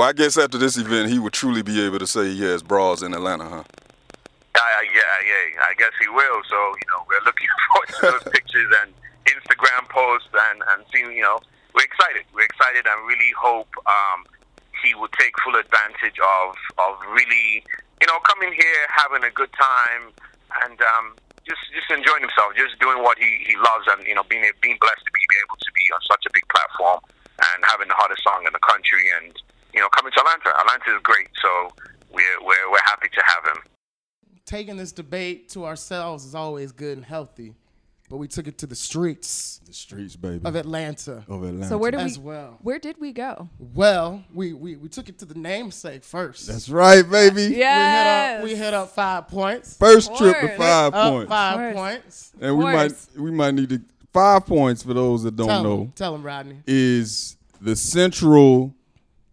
[0.01, 2.65] Well, I guess after this event, he would truly be able to say he has
[2.65, 3.61] bras in Atlanta, huh?
[3.61, 6.41] Uh, yeah, yeah, I guess he will.
[6.49, 8.89] So, you know, we're looking forward to those pictures and
[9.29, 11.37] Instagram posts and, and seeing, you know,
[11.77, 12.25] we're excited.
[12.33, 14.25] We're excited and really hope um,
[14.81, 17.61] he will take full advantage of, of really,
[18.01, 20.09] you know, coming here, having a good time,
[20.65, 21.13] and um,
[21.45, 24.81] just just enjoying himself, just doing what he, he loves, and you know, being being
[24.81, 27.05] blessed to be able to be on such a big platform
[27.53, 29.37] and having the hottest song in the country, and
[29.73, 30.51] you know, coming to Atlanta.
[30.59, 31.71] Atlanta is great, so
[32.11, 33.59] we're we're we're happy to have him.
[34.51, 37.55] Taking this debate to ourselves is always good and healthy,
[38.09, 40.41] but we took it to the streets The streets, baby.
[40.43, 41.23] of Atlanta.
[41.29, 41.67] Of Atlanta.
[41.69, 42.25] So where did As we?
[42.25, 42.57] well.
[42.61, 43.47] Where did we go?
[43.59, 46.47] Well, we, we, we took it to the namesake first.
[46.47, 47.43] That's right, baby.
[47.55, 48.43] Yes.
[48.43, 49.77] We hit up, we hit up five points.
[49.77, 50.57] First trip to Course.
[50.57, 51.29] five Up points.
[51.29, 52.31] five points.
[52.41, 55.81] And we might we might need to five points for those that don't Tell know
[55.83, 56.57] him, tell them, Rodney.
[56.67, 58.75] is the central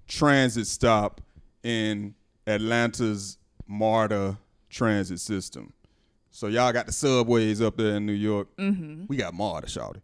[0.06, 1.20] transit stop
[1.64, 2.14] in
[2.46, 5.72] Atlanta's MARTA transit system.
[6.30, 8.48] So y'all got the subways up there in New York.
[8.56, 9.04] Mm-hmm.
[9.08, 10.00] We got MARTA, shawty.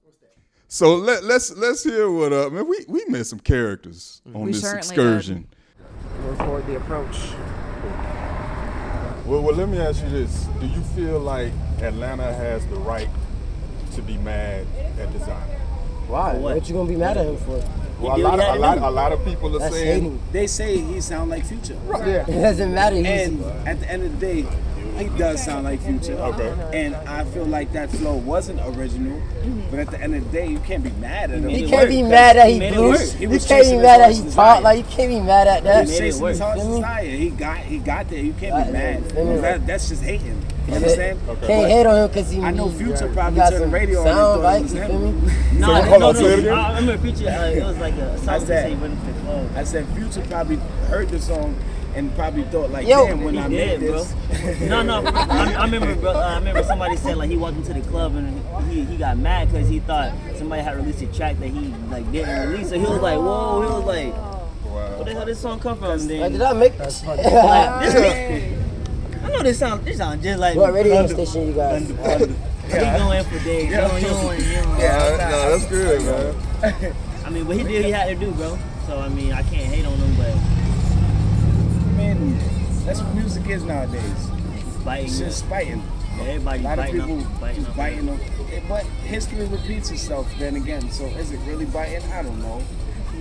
[0.66, 2.66] So let, let's let's hear what up, man.
[2.66, 5.48] We we met some characters on We this certainly excursion.
[6.26, 7.16] Record the approach.
[9.24, 13.08] Well, well, let me ask you this: Do you feel like Atlanta has the right
[13.92, 14.66] to be mad
[14.98, 15.60] at Desiigner?
[16.08, 16.34] Why?
[16.34, 16.68] What?
[16.68, 17.83] you gonna be mad at him for?
[18.00, 20.20] Well, a lot, of, a lot, a lot of people are That's saying hating.
[20.32, 21.78] They say he sound like Future.
[21.94, 22.96] It doesn't matter.
[22.96, 24.46] He's, And at the end of the day,
[24.98, 26.12] he does sound like Future.
[26.14, 26.84] Okay.
[26.84, 29.20] And I feel like that flow wasn't original,
[29.70, 31.48] but at the end of the day, you can't be mad at him.
[31.50, 32.90] you it can't be mad that he made blew.
[32.90, 33.00] work.
[33.00, 34.62] He You can't be mad that he heart's taught.
[34.62, 35.80] Like you can't be mad at He that.
[35.82, 36.30] was made it work.
[36.30, 36.76] his heart's Feel me?
[36.76, 37.04] desire.
[37.06, 38.20] He got he got there.
[38.20, 39.04] You can't be mad.
[39.10, 40.43] That, that's just hating.
[40.66, 41.20] You understand?
[41.42, 42.40] Can't hate on him because he.
[42.40, 44.74] I know Future he probably got turned some radio on and sound thought it bites.
[44.74, 45.32] You feel me?
[45.60, 46.54] No, So, no, hold no, on, say no.
[46.54, 47.28] I I remember Future.
[47.30, 49.50] Uh, it was like a song said- that he went to the club.
[49.56, 50.56] I said Future probably
[50.88, 51.54] heard the song
[51.94, 54.02] and probably thought like, Yo, damn, when He I did, made bro.
[54.02, 54.60] this.
[54.68, 55.04] No, no.
[55.04, 56.10] I, I remember, bro.
[56.12, 59.16] Uh, I remember somebody said like he walked into the club and he, he got
[59.16, 62.70] mad because he thought somebody had released a track that he like didn't release.
[62.70, 63.60] So he was like, whoa.
[63.62, 64.14] He was like,
[64.72, 65.88] where the hell this song come from?
[65.90, 67.04] Like, Then did I make this?
[67.06, 68.53] like, this me.
[68.53, 68.53] I
[69.36, 69.84] know this sound.
[69.84, 70.56] This sound just like.
[70.56, 71.86] What radio station you guys?
[71.88, 71.94] He
[72.78, 73.70] going for days.
[73.70, 74.76] You know, you know, you know.
[74.78, 76.96] Yeah, no, that's good, man.
[77.26, 78.58] I mean, what he did he had to do, bro.
[78.86, 80.34] So I mean, I can't hate on him, but
[81.96, 82.38] Man,
[82.84, 84.02] that's what music is nowadays.
[84.84, 85.06] biting.
[85.06, 85.82] It's just fighting.
[86.20, 87.76] Everybody A lot of people up, biting just up.
[87.76, 88.20] biting them.
[88.68, 90.90] But history repeats itself then again.
[90.90, 92.02] So is it really biting?
[92.12, 92.62] I don't know.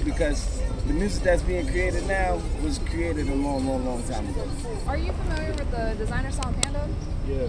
[0.03, 4.45] Because the music that's being created now was created a long, long, long time ago.
[4.87, 6.87] Are you familiar with the Desiigner song Panda?
[7.27, 7.47] Yeah,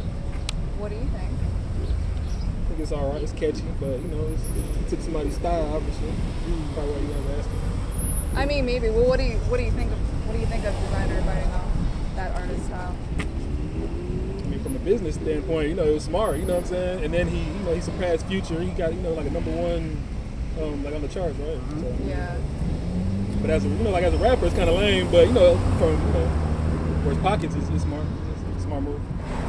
[0.79, 1.33] What do you think?
[1.83, 3.23] I think it's all right.
[3.23, 6.09] It's catchy, but you know, it's, it took somebody's style, obviously.
[6.09, 6.75] Mm-hmm.
[6.75, 8.39] Probably why you guys asking.
[8.39, 8.89] I mean, maybe.
[8.91, 11.27] Well, what do you what do you think of what do you think of Desiigner
[11.27, 11.67] biting off
[12.15, 12.97] that artist style?
[13.19, 16.39] I mean, from a business standpoint, you know, it was smart.
[16.39, 17.05] You know what I'm saying?
[17.05, 18.61] And then he, you know, he surpassed Future.
[18.61, 19.99] He got, you know, like a number one,
[20.61, 21.59] um, like on the charts, right?
[21.81, 22.37] So, Yeah.
[23.41, 25.11] but as a, you know, like as a rapper, it's kind of lame.
[25.11, 28.05] But you know, from you know, for his pockets, it's, smart.
[28.55, 29.01] It's a smart move.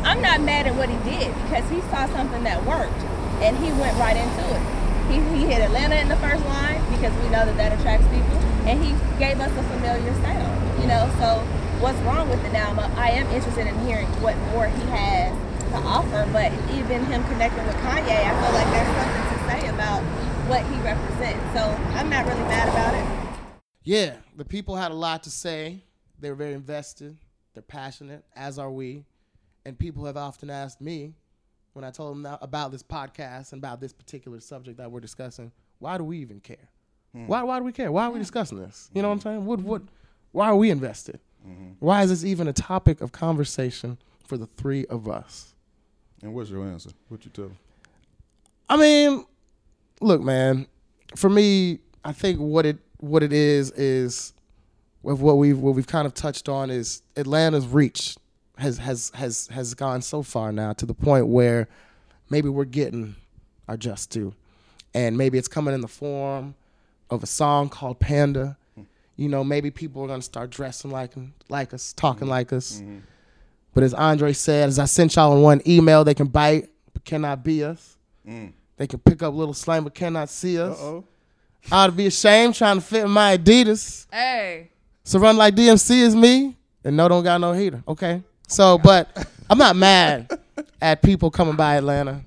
[0.03, 3.01] I'm not mad at what he did because he saw something that worked
[3.41, 4.63] and he went right into it.
[5.09, 8.37] He, he hit Atlanta in the first line because we know that that attracts people,
[8.65, 10.81] and he gave us a familiar sound.
[10.81, 11.37] You know, so
[11.81, 12.73] what's wrong with it now?
[12.97, 15.29] I am interested in hearing what more he has
[15.71, 19.61] to offer, but even him connecting with Kanye, I feel like there's something to say
[19.69, 20.01] about
[20.47, 21.53] what he represents.
[21.53, 21.63] So
[21.95, 23.59] I'm not really mad about it.
[23.83, 25.83] Yeah, the people had a lot to say.
[26.19, 27.17] They were very invested.
[27.53, 29.05] They're passionate, as are we.
[29.65, 31.13] And people have often asked me
[31.73, 35.51] when I told them about this podcast and about this particular subject that we're discussing,
[35.79, 36.69] why do we even care?
[37.13, 37.27] Hmm.
[37.27, 37.91] Why, why do we care?
[37.91, 38.89] Why are we discussing this?
[38.93, 39.23] You know what I'm hmm.
[39.23, 39.45] saying?
[39.45, 39.81] What, what,
[40.31, 41.19] why are we invested?
[41.43, 41.71] Hmm.
[41.79, 45.53] Why is this even a topic of conversation for the three of us?
[46.21, 46.91] And what's your answer?
[47.09, 47.57] What you tell them?
[48.69, 49.25] I mean,
[50.01, 50.67] look, man.
[51.15, 54.33] For me, I think what it what it is is
[55.03, 58.15] with what we've what we've kind of touched on is Atlanta's reach
[58.57, 61.67] has has has has gone so far now to the point where
[62.29, 63.15] maybe we're getting
[63.67, 64.33] our just due,
[64.93, 66.55] and maybe it's coming in the form
[67.09, 68.57] of a song called Panda.
[68.75, 68.83] Hmm.
[69.15, 71.13] You know, maybe people are gonna start dressing like
[71.49, 72.31] like us, talking hmm.
[72.31, 72.79] like us.
[72.79, 72.99] Hmm.
[73.73, 77.03] But as Andre said, as I sent y'all in one email, they can bite but
[77.03, 77.97] cannot be us.
[78.77, 80.79] They can pick up little slang but cannot see us.
[80.79, 81.03] Uh-oh.
[81.71, 84.05] I ought to be ashamed trying to fit in my Adidas.
[84.11, 84.69] Hey.
[85.03, 87.83] So run like DMC is me, and no don't got no heater.
[87.87, 88.21] Okay.
[88.47, 90.39] So, oh, but I'm not mad
[90.81, 92.21] at people coming by Atlanta,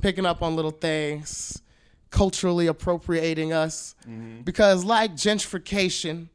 [0.00, 1.62] picking up on little things,
[2.10, 3.94] culturally appropriating us.
[4.02, 4.42] Mm-hmm.
[4.42, 6.28] Because, like gentrification,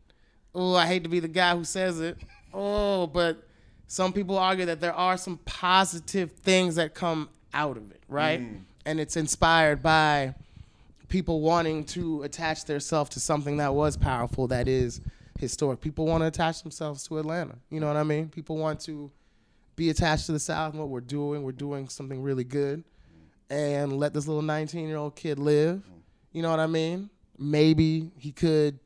[0.56, 2.18] oh, I hate to be the guy who says it,
[2.54, 3.44] oh, but
[3.88, 8.42] some people argue that there are some positive things that come out of it, right?
[8.42, 8.60] Mm.
[8.88, 10.34] And it's inspired by
[11.10, 15.02] people wanting to attach themselves to something that was powerful, that is
[15.38, 15.82] historic.
[15.82, 17.56] People want to attach themselves to Atlanta.
[17.70, 18.30] You know what I mean?
[18.30, 19.12] People want to
[19.76, 21.44] be attached to the South and what we're doing.
[21.44, 22.86] We're doing something really good.
[23.50, 25.84] And let this little 19 year old kid live.
[26.32, 27.10] You know what I mean?
[27.38, 28.80] Maybe he could,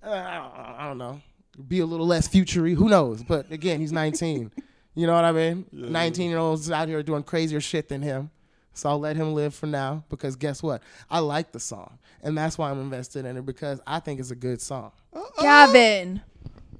[0.00, 1.20] uh, I don't know,
[1.66, 2.74] be a little less futury.
[2.74, 3.24] Who knows?
[3.24, 4.52] But again, he's 19.
[4.94, 5.66] you know what I mean?
[5.72, 8.30] 19 year olds out here doing crazier shit than him.
[8.76, 10.82] So I'll let him live for now because guess what?
[11.10, 11.98] I like the song.
[12.22, 14.92] And that's why I'm invested in it because I think it's a good song.
[15.40, 16.20] Gavin.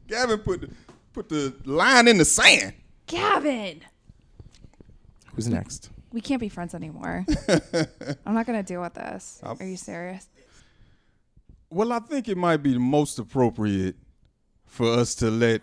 [0.07, 0.71] Gavin put the,
[1.15, 2.75] put the line in the sand.
[3.07, 3.81] Gavin.
[5.35, 5.91] Who's next?
[6.13, 7.25] We can't be friends anymore.
[8.27, 9.41] I'm not gonna deal with this.
[9.43, 10.29] Are you serious?
[11.71, 13.97] Well, I think it might be the most appropriate
[14.67, 15.63] for us to let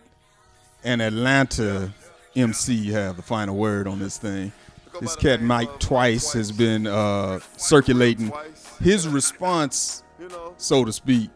[0.84, 1.94] an Atlanta
[2.36, 4.52] MC have the final word on this thing.
[5.00, 8.32] This cat Mike Twice has been uh, circulating
[8.82, 10.04] his response,
[10.58, 11.30] so to speak,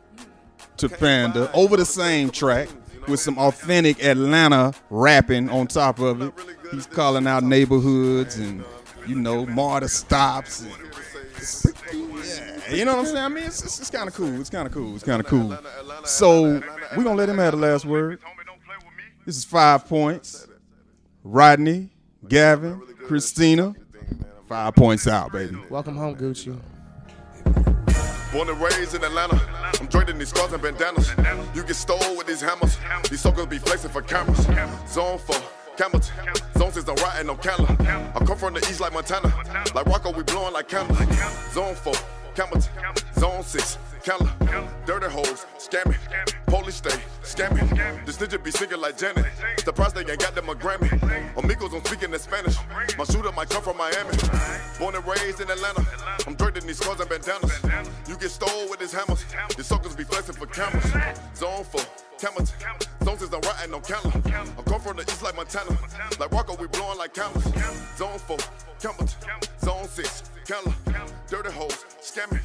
[0.78, 2.70] to Panda over the same track
[3.08, 6.34] with some authentic Atlanta rapping on top of it.
[6.72, 8.63] He's calling out neighborhoods and
[9.08, 10.62] you know MARTA stops.
[10.62, 10.72] And,
[12.26, 13.17] yeah, you know what I'm saying?
[13.17, 14.39] I mean, it's, it's, it's kind of cool.
[14.39, 14.96] It's kind of cool.
[14.96, 15.58] It's kind of cool.
[16.04, 16.62] So
[16.96, 18.20] we're gonna let him have the last word.
[19.26, 20.48] This is five points.
[21.24, 21.89] Rodney,
[22.28, 23.74] Gavin, Christina,
[24.50, 25.58] five points out, baby.
[25.70, 26.60] Welcome home, Gucci.
[28.34, 29.39] Born and raised in Atlanta.
[29.80, 31.10] I'm draping these scars and bandanas.
[31.56, 32.78] You get stole with these hammers.
[33.10, 34.46] These suckers be flexing for cameras.
[34.89, 35.41] Zone for
[35.78, 36.12] cameras.
[36.58, 37.78] Zone says I'm riding on Candler.
[38.13, 39.34] I come from the east like Montana.
[39.74, 41.00] Like Rocco, we blowing like candles.
[41.54, 41.93] Zone for
[42.36, 42.67] cameras.
[43.17, 43.78] Zone six.
[44.03, 44.31] Candler.
[44.86, 45.45] Dirty hoes.
[45.57, 45.97] Scamming.
[46.47, 46.97] Police stay.
[47.23, 48.05] Scamming.
[48.05, 49.25] This nigga be singing like Janet.
[49.60, 50.89] Surprised they ain't got them a Grammy.
[51.38, 52.55] Amigos, I'm speaking in Spanish.
[52.97, 54.17] My shooter might come from Miami.
[54.79, 55.86] Born and raised in Atlanta.
[56.25, 57.60] I'm draping these scars and bandanas.
[58.07, 59.25] You get stole with these hammers.
[59.55, 60.86] These suckers be flexing for cameras.
[61.36, 61.81] Zone for
[62.17, 62.53] cameras.
[63.03, 64.12] Zone says I'm riding on Candler.
[64.58, 65.77] I come from the east like Montana.
[66.19, 67.43] Like Rocco, we blowing like cameras.
[67.97, 68.38] Zone for
[68.80, 69.15] cameras.
[69.62, 70.23] Zone six.
[70.45, 70.73] Candler.
[71.30, 71.86] Dirty hoes.
[72.01, 72.39] Scamming.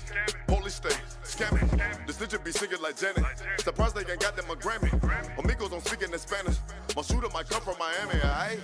[0.48, 2.06] Police state, Scamming.
[2.06, 3.24] This nigga be singing like Janet.
[3.58, 4.90] Surprised they ain't got them a Grammy.
[5.38, 6.56] Amigos, I'm speaking in Spanish.
[6.96, 8.58] My shooter might come from Miami, alright?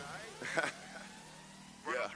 [1.86, 2.08] yeah.